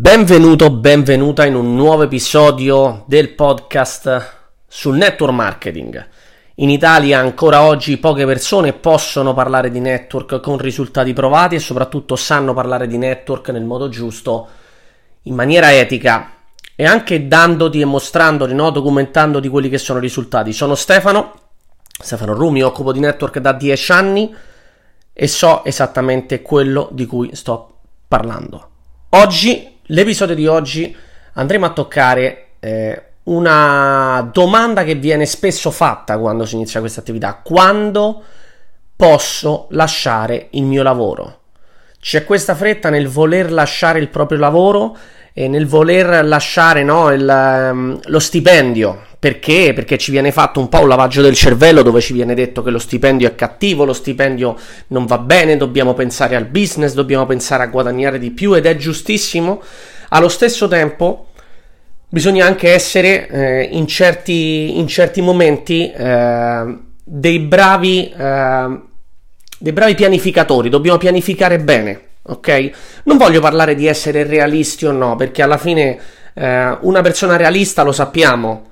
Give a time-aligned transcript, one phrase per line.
[0.00, 4.36] Benvenuto, benvenuta in un nuovo episodio del podcast
[4.68, 6.08] sul network marketing.
[6.54, 12.14] In Italia ancora oggi poche persone possono parlare di network con risultati provati e soprattutto
[12.14, 14.46] sanno parlare di network nel modo giusto,
[15.22, 16.30] in maniera etica
[16.76, 20.52] e anche dandoti e mostrandoti, no, documentandoti quelli che sono i risultati.
[20.52, 21.32] Sono Stefano,
[21.82, 24.32] Stefano Rumi, occupo di network da 10 anni
[25.12, 28.68] e so esattamente quello di cui sto parlando.
[29.10, 30.94] Oggi L'episodio di oggi
[31.34, 37.40] andremo a toccare eh, una domanda che viene spesso fatta quando si inizia questa attività.
[37.42, 38.22] Quando
[38.94, 41.40] posso lasciare il mio lavoro?
[41.98, 44.94] C'è questa fretta nel voler lasciare il proprio lavoro
[45.32, 49.06] e nel voler lasciare no, il, um, lo stipendio.
[49.18, 49.72] Perché?
[49.74, 52.70] Perché ci viene fatto un po' un lavaggio del cervello dove ci viene detto che
[52.70, 54.56] lo stipendio è cattivo, lo stipendio
[54.88, 58.76] non va bene, dobbiamo pensare al business, dobbiamo pensare a guadagnare di più ed è
[58.76, 59.60] giustissimo.
[60.10, 61.30] Allo stesso tempo
[62.08, 68.80] bisogna anche essere eh, in, certi, in, certi, momenti eh, dei, bravi, eh,
[69.58, 72.70] dei bravi pianificatori, dobbiamo pianificare bene ok?
[73.04, 75.98] Non voglio parlare di essere realisti o no, perché alla fine
[76.34, 78.67] eh, una persona realista lo sappiamo.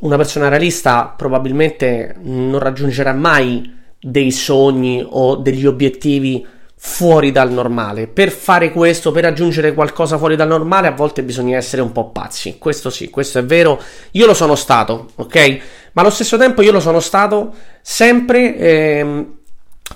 [0.00, 6.44] Una persona realista probabilmente non raggiungerà mai dei sogni o degli obiettivi
[6.76, 8.08] fuori dal normale.
[8.08, 12.10] Per fare questo, per raggiungere qualcosa fuori dal normale, a volte bisogna essere un po'
[12.10, 12.58] pazzi.
[12.58, 13.80] Questo sì, questo è vero.
[14.12, 15.60] Io lo sono stato, ok?
[15.92, 19.26] Ma allo stesso tempo io lo sono stato sempre eh,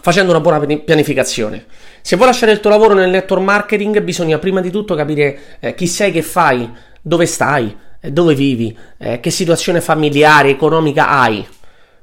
[0.01, 1.67] facendo una buona pianificazione.
[2.01, 5.75] Se vuoi lasciare il tuo lavoro nel network marketing, bisogna prima di tutto capire eh,
[5.75, 11.47] chi sei, che fai, dove stai, dove vivi, eh, che situazione familiare, economica hai.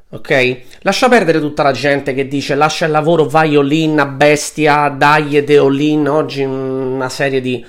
[0.10, 0.62] Ok?
[0.82, 5.38] Lascia perdere tutta la gente che dice lascia il lavoro, vai all in, bestia, dai
[5.38, 6.08] ed all.
[6.08, 7.66] Oggi una serie di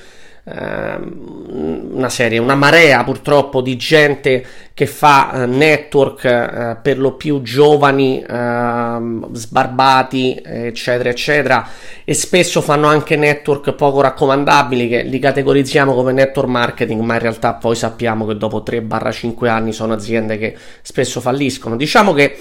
[0.48, 4.44] una serie, una marea purtroppo di gente
[4.74, 11.68] che fa uh, network uh, per lo più giovani, uh, sbarbati, eccetera, eccetera,
[12.04, 17.20] e spesso fanno anche network poco raccomandabili che li categorizziamo come network marketing, ma in
[17.20, 21.74] realtà poi sappiamo che dopo 3-5 anni sono aziende che spesso falliscono.
[21.74, 22.38] Diciamo che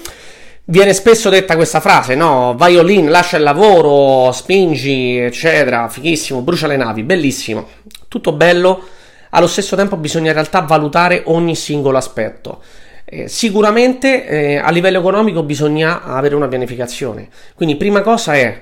[0.68, 2.54] Viene spesso detta questa frase, no?
[2.56, 7.68] Vai all lascia il lavoro, spingi, eccetera, fighissimo, brucia le navi, bellissimo.
[8.16, 8.82] Tutto bello,
[9.28, 12.62] allo stesso tempo bisogna in realtà valutare ogni singolo aspetto.
[13.04, 17.28] Eh, sicuramente eh, a livello economico bisogna avere una pianificazione.
[17.54, 18.58] Quindi prima cosa è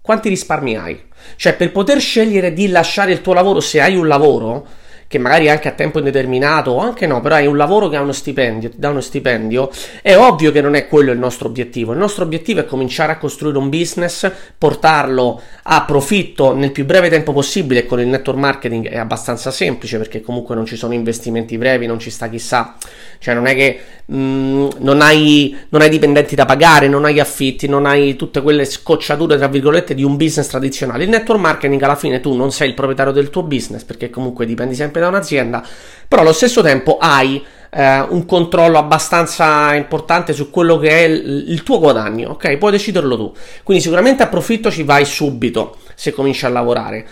[0.00, 1.02] quanti risparmi hai?
[1.34, 4.64] Cioè per poter scegliere di lasciare il tuo lavoro se hai un lavoro,
[5.12, 8.00] che magari anche a tempo indeterminato o anche no, però hai un lavoro che ha
[8.00, 9.68] uno stipendio, ti dà uno stipendio,
[10.00, 11.92] è ovvio che non è quello il nostro obiettivo.
[11.92, 17.10] Il nostro obiettivo è cominciare a costruire un business, portarlo a profitto nel più breve
[17.10, 17.84] tempo possibile.
[17.84, 21.98] Con il network marketing è abbastanza semplice perché comunque non ci sono investimenti brevi, non
[21.98, 22.76] ci sta chissà,
[23.18, 27.20] cioè non è che mh, mm, non, hai, non hai dipendenti da pagare, non hai
[27.20, 31.04] affitti, non hai tutte quelle scocciature tra virgolette di un business tradizionale.
[31.04, 34.46] Il network marketing alla fine tu non sei il proprietario del tuo business perché comunque
[34.46, 35.62] dipendi sempre da un'azienda,
[36.08, 37.42] però allo stesso tempo hai
[37.74, 42.56] eh, un controllo abbastanza importante su quello che è il, il, tuo guadagno, ok?
[42.58, 43.32] Puoi deciderlo tu.
[43.62, 47.06] Quindi sicuramente a profitto ci vai subito se cominci a lavorare.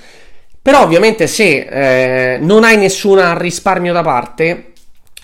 [0.63, 4.70] Però ovviamente se eh, non hai nessun risparmio da parte,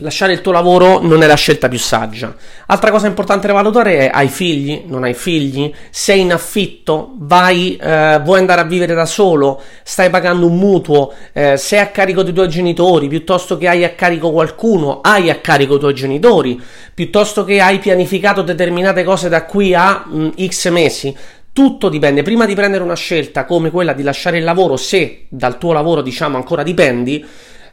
[0.01, 2.35] Lasciare il tuo lavoro non è la scelta più saggia.
[2.67, 4.83] Altra cosa importante da valutare è: hai figli?
[4.89, 5.73] Non hai figli?
[5.89, 7.15] Sei in affitto?
[7.17, 9.59] Vai, eh, vuoi andare a vivere da solo?
[9.83, 11.15] Stai pagando un mutuo?
[11.33, 13.09] Eh, sei a carico dei tuoi genitori?
[13.09, 15.01] Piuttosto che hai a carico qualcuno?
[15.01, 16.61] Hai a carico i tuoi genitori?
[16.93, 21.17] Piuttosto che hai pianificato determinate cose da qui a mh, mm, X mesi?
[21.55, 22.21] Tutto dipende.
[22.21, 26.03] Prima di prendere una scelta come quella di lasciare il lavoro, se dal tuo lavoro
[26.03, 27.25] diciamo ancora dipendi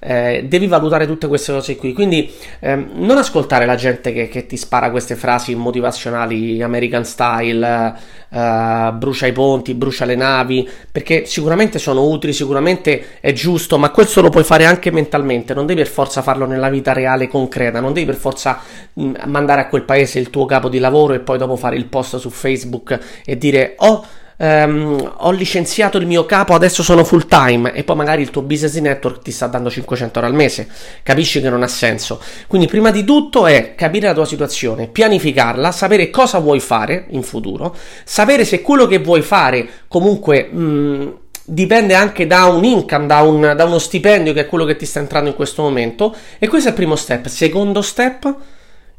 [0.04, 1.94] eh, devi valutare tutte queste cose qui.
[1.94, 7.96] Quindi ehm, non ascoltare la gente che, che, ti spara queste frasi motivazionali American style,
[8.30, 13.92] eh, brucia i ponti, brucia le navi, perché sicuramente sono utili, sicuramente è giusto, ma
[13.92, 17.80] questo lo puoi fare anche mentalmente, non devi per forza farlo nella vita reale concreta,
[17.80, 18.60] non devi per forza
[18.94, 21.86] mh, mandare a quel paese il tuo capo di lavoro e poi dopo fare il
[21.86, 24.06] post su Facebook e dire oh
[24.38, 28.42] Um, ho licenziato il mio capo, adesso sono full time e poi magari il tuo
[28.42, 30.68] business network ti sta dando 500 euro al mese,
[31.04, 32.20] capisci che non ha senso.
[32.48, 37.24] Quindi prima di tutto è capire la tua situazione, pianificarla, sapere cosa vuoi fare in
[37.24, 41.08] futuro, sapere se quello che vuoi fare comunque mh, mm,
[41.46, 44.86] dipende anche da un income, da, un, da uno stipendio che è quello che ti
[44.86, 47.28] sta entrando in questo momento e questo è il primo step.
[47.28, 48.36] Secondo step,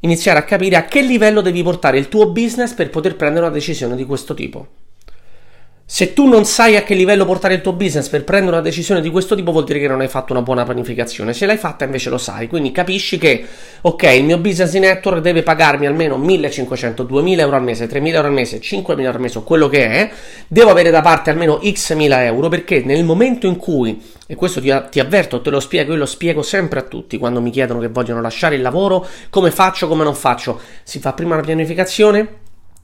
[0.01, 3.55] iniziare a capire a che livello devi portare il tuo business per poter prendere una
[3.55, 4.67] decisione di questo tipo.
[5.87, 9.03] Se tu non sai a che livello portare il tuo business per prendere una decisione
[9.03, 11.35] di questo tipo, vuol dire che non hai fatto una buona pianificazione.
[11.35, 12.49] Se l'hai fatta, invece lo sai.
[12.49, 13.45] Quindi capisci che,
[13.83, 18.17] ok, il mio business in network deve pagarmi almeno 1500, 2000 euro al mese, 3000
[18.17, 20.11] euro al mese, 5000 euro al mese, quello che è.
[20.49, 24.63] Devo avere da parte almeno x mila euro perché nel momento in cui, e questo
[24.63, 27.81] ti, ti avverto, te lo spiego, io lo spiego sempre a tutti quando mi chiedono
[27.81, 30.59] che vogliono lasciare il lavoro, come faccio, come non faccio.
[30.83, 32.43] Si fa prima una pianificazione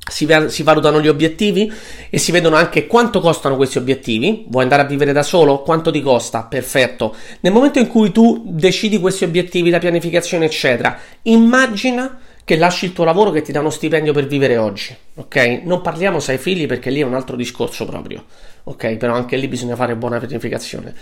[0.09, 1.71] si, si, valutano gli obiettivi
[2.09, 4.47] e si vedono anche quanto costano questi obiettivi.
[4.49, 5.63] Vuoi andare a vivere da solo?
[5.63, 6.45] Quanto ti costa?
[6.45, 7.15] Perfetto.
[7.41, 12.93] Nel momento in cui tu decidi questi obiettivi, la pianificazione, eccetera, immagina che lasci il
[12.93, 14.97] tuo lavoro che ti dà uno stipendio per vivere oggi.
[15.17, 15.61] Ok?
[15.65, 18.25] Non parliamo se hai figli perché lì è un altro discorso proprio.
[18.65, 18.97] Ok?
[18.97, 20.95] Però anche lì bisogna fare buona pianificazione.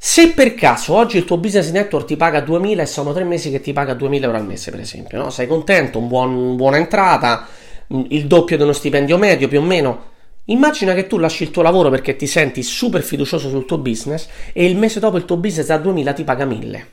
[0.00, 3.50] Se per caso oggi il tuo business network ti paga 2000 e sono tre mesi
[3.50, 5.30] che ti paga 2000 euro al mese, per esempio, no?
[5.30, 7.48] sei contento, un buon, buona entrata,
[7.88, 10.16] il doppio di uno stipendio medio più o meno.
[10.46, 14.28] Immagina che tu lasci il tuo lavoro perché ti senti super fiducioso sul tuo business
[14.52, 16.86] e il mese dopo il tuo business da 2000 ti paga 1000.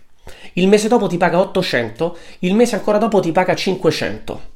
[0.53, 4.53] Il mese dopo ti paga 800, il mese ancora dopo ti paga 500.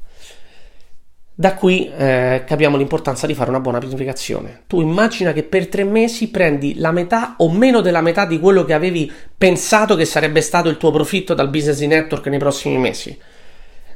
[1.34, 4.64] Da qui eh, capiamo l'importanza di fare una buona pianificazione.
[4.68, 8.66] Tu immagina che per tre mesi prendi la metà o meno della metà di quello
[8.66, 12.78] che avevi pensato che sarebbe stato il tuo profitto dal business di network nei prossimi
[12.78, 13.18] mesi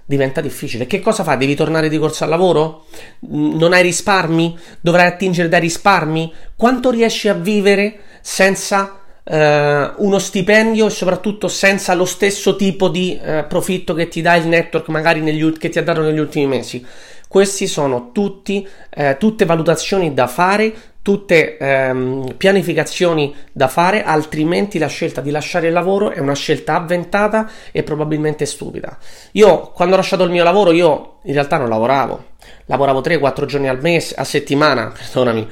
[0.05, 0.85] diventa difficile.
[0.85, 1.37] Che cosa fai?
[1.37, 2.85] Devi tornare di corsa al lavoro?
[3.29, 4.57] Non hai risparmi?
[4.81, 6.33] Dovrai attingere dai risparmi?
[6.55, 13.19] Quanto riesci a vivere senza eh, uno stipendio e soprattutto senza lo stesso tipo di
[13.21, 16.47] eh, profitto che ti dà il network magari negli, che ti ha dato negli ultimi
[16.47, 16.85] mesi?
[17.27, 20.73] Queste sono tutti, eh, tutte valutazioni da fare
[21.03, 26.75] tutte ehm, pianificazioni da fare, altrimenti la scelta di lasciare il lavoro è una scelta
[26.75, 28.97] avventata e probabilmente stupida.
[29.33, 32.23] Io quando ho lasciato il mio lavoro, io in realtà non lavoravo,
[32.65, 35.47] lavoravo 3-4 giorni al mese, a settimana, perdonami,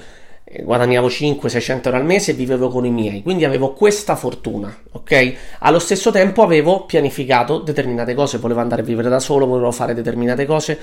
[0.63, 5.33] guadagnavo 500-600 euro al mese e vivevo con i miei, quindi avevo questa fortuna, ok?
[5.59, 9.93] Allo stesso tempo avevo pianificato determinate cose, volevo andare a vivere da solo, volevo fare
[9.93, 10.79] determinate cose,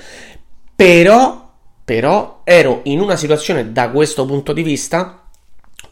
[0.75, 1.48] però
[1.89, 5.23] però ero in una situazione da questo punto di vista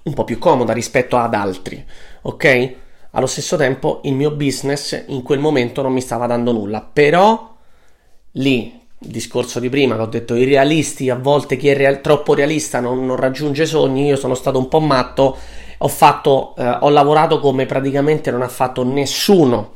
[0.04, 1.84] un po' più comoda rispetto ad altri,
[2.22, 2.74] ok?
[3.12, 7.52] Allo stesso tempo il mio business in quel momento non mi stava dando nulla, però
[8.34, 12.36] lì, discorso di prima che ho detto, i realisti a volte chi è real- troppo
[12.36, 15.36] realista non, non, raggiunge sogni, io sono stato un po' matto,
[15.80, 19.74] ho, fatto, eh, ho lavorato come praticamente non ha fatto nessuno,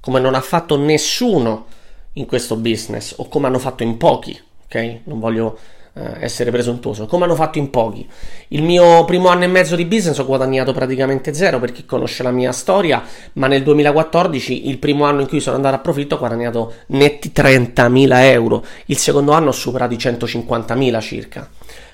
[0.00, 1.66] come non ha fatto nessuno
[2.14, 5.00] in questo business o come hanno fatto in pochi ok?
[5.04, 5.58] Non voglio
[5.94, 8.06] eh, essere presuntuoso, come hanno fatto in pochi.
[8.48, 12.22] Il mio primo anno e mezzo di business ho guadagnato praticamente zero per chi conosce
[12.22, 13.02] la mia storia,
[13.34, 17.32] ma nel 2014, il primo anno in cui sono andato a profitto, ho guadagnato netti
[17.34, 18.64] 30.000 euro.
[18.86, 21.48] Il secondo anno ho superato i 150.000 circa,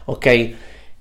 [0.06, 0.50] ok?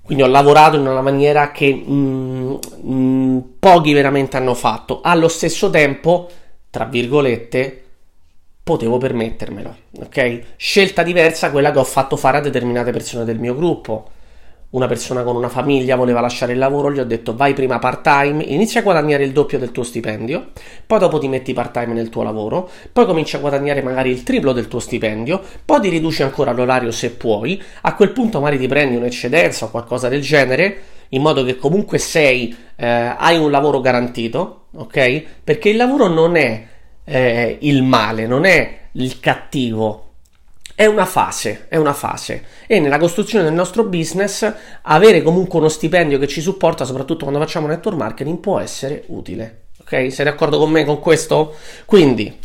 [0.02, 2.54] Quindi ho lavorato in una maniera che mm,
[2.86, 5.00] mm, pochi veramente hanno fatto.
[5.02, 6.28] Allo stesso tempo,
[6.70, 7.83] tra virgolette,
[8.64, 10.40] potevo permettermelo, ok?
[10.56, 14.08] Scelta diversa quella che ho fatto fare a determinate persone del mio gruppo.
[14.70, 18.02] Una persona con una famiglia voleva lasciare il lavoro, gli ho detto vai prima part
[18.02, 20.48] time, inizia a guadagnare il doppio del tuo stipendio,
[20.84, 24.24] poi dopo ti metti part time nel tuo lavoro, poi cominci a guadagnare magari il
[24.24, 28.58] triplo del tuo stipendio, poi ti riduci ancora l'orario se puoi, a quel punto magari
[28.58, 30.78] ti prendi un'eccedenza o qualcosa del genere,
[31.10, 35.22] in modo che comunque sei, eh, hai un lavoro garantito, ok?
[35.44, 36.72] Perché il lavoro non è
[37.04, 40.00] eh, il male, non è il cattivo.
[40.76, 42.44] È una fase, è una fase.
[42.66, 47.40] E nella costruzione del nostro business avere comunque uno stipendio che ci supporta, soprattutto quando
[47.40, 49.66] facciamo network marketing, può essere utile.
[49.80, 50.12] Ok?
[50.12, 51.54] Sei d'accordo con me con questo?
[51.84, 52.36] Quindi,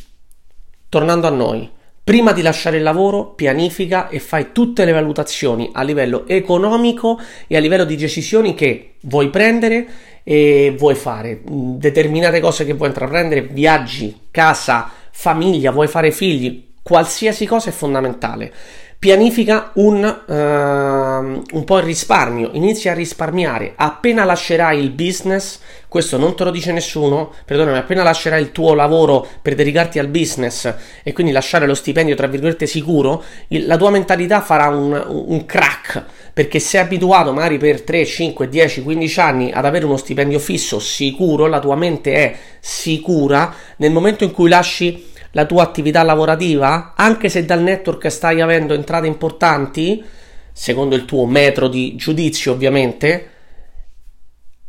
[0.89, 1.71] tornando a noi,
[2.03, 7.55] prima di lasciare il lavoro, pianifica e fai tutte le valutazioni a livello economico e
[7.55, 9.87] a livello di decisioni che vuoi prendere
[10.23, 16.71] e vuoi fare mm, determinate cose che vuoi intraprendere, viaggi, casa, famiglia, vuoi fare figli,
[16.81, 18.51] qualsiasi cosa è fondamentale.
[18.99, 23.71] Pianifica un, uh, un po' il risparmio, inizia a risparmiare.
[23.77, 28.73] Appena lascerai il business, questo non te lo dice nessuno, perdonami, appena lascerai il tuo
[28.73, 33.77] lavoro per dedicarti al business e quindi lasciare lo stipendio, tra virgolette, sicuro, il, la
[33.77, 39.19] tua mentalità farà un, un crack perché sei abituato magari per 3, 5, 10, 15
[39.19, 44.31] anni ad avere uno stipendio fisso sicuro, la tua mente è sicura, nel momento in
[44.31, 50.03] cui lasci la tua attività lavorativa, anche se dal network stai avendo entrate importanti,
[50.51, 53.29] secondo il tuo metro di giudizio ovviamente,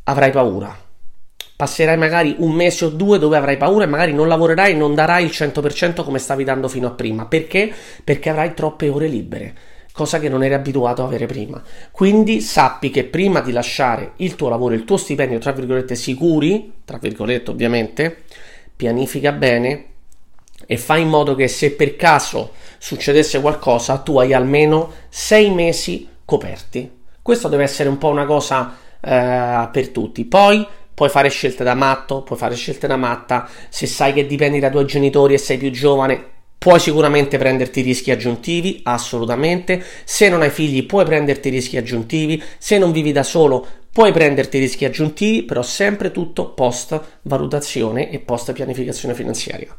[0.05, 0.77] avrai paura.
[1.57, 4.95] Passerai magari un mese o due dove avrai paura e magari non lavorerai e non
[4.95, 7.27] darai il 100% come stavi dando fino a prima.
[7.27, 7.71] Perché?
[8.03, 9.55] Perché avrai troppe ore libere.
[9.93, 11.63] Cosa che non eri abituato a avere prima.
[11.91, 16.73] Quindi sappi che prima di lasciare il tuo lavoro, il tuo stipendio, tra virgolette, sicuri,
[16.85, 18.25] tra virgolette ovviamente,
[18.75, 19.87] pianifica bene
[20.67, 26.09] e fai in modo che se per caso succedesse qualcosa, tu hai almeno sei mesi
[26.25, 26.99] coperti.
[27.23, 30.25] Questo deve essere un po' una cosa eh, per tutti.
[30.25, 34.59] Poi puoi fare scelte da matto, puoi fare scelte da matta, se sai che dipendi
[34.59, 36.25] dai tuoi genitori e sei più giovane,
[36.61, 39.83] Puoi sicuramente prenderti rischi aggiuntivi, assolutamente.
[40.05, 42.43] Se non hai figli, puoi prenderti rischi aggiuntivi.
[42.59, 48.19] Se non vivi da solo, puoi prenderti rischi aggiuntivi, però sempre tutto post valutazione e
[48.19, 49.75] post pianificazione finanziaria.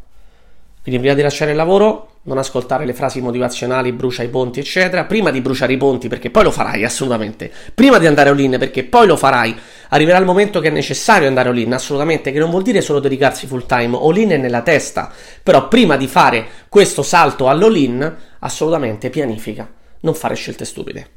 [0.81, 5.05] Quindi prima di lasciare il lavoro, non ascoltare le frasi motivazionali, brucia i ponti, eccetera.
[5.05, 7.51] Prima di bruciare i ponti, perché poi lo farai, assolutamente.
[7.73, 9.57] Prima di andare all-in, perché poi lo farai.
[9.89, 13.47] Arriverà il momento che è necessario andare all-in, assolutamente, che non vuol dire solo dedicarsi
[13.47, 13.97] full time.
[13.97, 15.11] All-in è nella testa.
[15.41, 19.69] Però prima di fare questo salto all'all-in, assolutamente pianifica.
[20.01, 21.07] Non fare scelte stupide.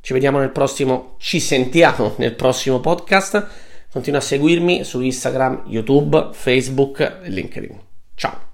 [0.00, 3.46] Ci vediamo nel prossimo, ci sentiamo nel prossimo podcast.
[3.90, 7.80] Continua a seguirmi su Instagram, YouTube, Facebook e LinkedIn.
[8.14, 8.47] Ciao!